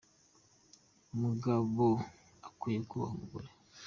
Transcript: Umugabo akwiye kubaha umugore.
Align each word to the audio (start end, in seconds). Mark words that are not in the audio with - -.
Umugabo 1.15 1.85
akwiye 2.47 2.79
kubaha 2.89 3.11
umugore. 3.15 3.47